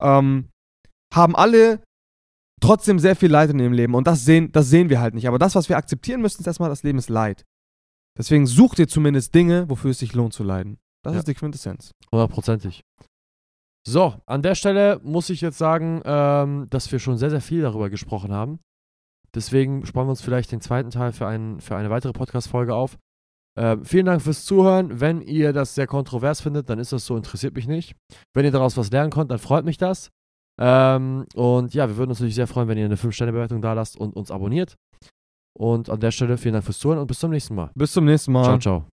ähm, 0.02 0.48
haben 1.14 1.36
alle 1.36 1.80
trotzdem 2.62 2.98
sehr 2.98 3.16
viel 3.16 3.30
Leid 3.30 3.50
in 3.50 3.58
ihrem 3.58 3.74
Leben 3.74 3.94
und 3.94 4.06
das 4.06 4.24
sehen, 4.24 4.50
das 4.52 4.70
sehen 4.70 4.88
wir 4.88 5.00
halt 5.00 5.14
nicht. 5.14 5.28
Aber 5.28 5.38
das, 5.38 5.54
was 5.54 5.68
wir 5.68 5.76
akzeptieren 5.76 6.22
müssen, 6.22 6.40
ist 6.40 6.46
erstmal, 6.46 6.70
das 6.70 6.82
Leben 6.82 6.98
ist 6.98 7.10
Leid. 7.10 7.44
Deswegen 8.16 8.46
such 8.46 8.76
dir 8.76 8.88
zumindest 8.88 9.34
Dinge, 9.34 9.68
wofür 9.68 9.90
es 9.90 9.98
sich 9.98 10.14
lohnt 10.14 10.32
zu 10.32 10.44
leiden. 10.44 10.78
Das 11.04 11.12
Ja. 11.12 11.18
ist 11.20 11.28
die 11.28 11.34
Quintessenz. 11.34 11.92
Hundertprozentig. 12.10 12.82
So, 13.86 14.14
an 14.26 14.42
der 14.42 14.54
Stelle 14.54 14.98
muss 15.04 15.28
ich 15.30 15.40
jetzt 15.42 15.58
sagen, 15.58 16.00
ähm, 16.04 16.66
dass 16.70 16.90
wir 16.90 16.98
schon 16.98 17.18
sehr, 17.18 17.30
sehr 17.30 17.42
viel 17.42 17.62
darüber 17.62 17.90
gesprochen 17.90 18.32
haben. 18.32 18.58
Deswegen 19.34 19.84
sparen 19.84 20.06
wir 20.06 20.10
uns 20.10 20.22
vielleicht 20.22 20.52
den 20.52 20.60
zweiten 20.60 20.90
Teil 20.90 21.12
für, 21.12 21.26
einen, 21.26 21.60
für 21.60 21.76
eine 21.76 21.90
weitere 21.90 22.12
Podcast-Folge 22.12 22.74
auf. 22.74 22.96
Ähm, 23.56 23.84
vielen 23.84 24.06
Dank 24.06 24.22
fürs 24.22 24.44
Zuhören. 24.44 25.00
Wenn 25.00 25.20
ihr 25.20 25.52
das 25.52 25.74
sehr 25.74 25.86
kontrovers 25.86 26.40
findet, 26.40 26.70
dann 26.70 26.78
ist 26.78 26.92
das 26.92 27.04
so, 27.04 27.16
interessiert 27.16 27.54
mich 27.54 27.66
nicht. 27.68 27.94
Wenn 28.32 28.44
ihr 28.44 28.50
daraus 28.52 28.76
was 28.76 28.90
lernen 28.90 29.10
könnt, 29.10 29.30
dann 29.30 29.38
freut 29.38 29.64
mich 29.64 29.76
das. 29.76 30.10
Ähm, 30.60 31.26
und 31.34 31.74
ja, 31.74 31.88
wir 31.88 31.96
würden 31.96 32.10
uns 32.10 32.20
natürlich 32.20 32.36
sehr 32.36 32.46
freuen, 32.46 32.68
wenn 32.68 32.78
ihr 32.78 32.84
eine 32.86 32.96
5-Sterne-Bewertung 32.96 33.60
da 33.60 33.72
lasst 33.74 33.96
und 33.96 34.16
uns 34.16 34.30
abonniert. 34.30 34.76
Und 35.56 35.90
an 35.90 36.00
der 36.00 36.10
Stelle 36.10 36.36
vielen 36.38 36.54
Dank 36.54 36.64
fürs 36.64 36.78
Zuhören 36.78 37.00
und 37.00 37.06
bis 37.06 37.18
zum 37.18 37.30
nächsten 37.30 37.54
Mal. 37.54 37.70
Bis 37.74 37.92
zum 37.92 38.04
nächsten 38.06 38.32
Mal. 38.32 38.44
Ciao, 38.44 38.58
ciao. 38.58 38.93